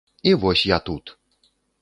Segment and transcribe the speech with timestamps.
[0.29, 1.15] І вось я тут!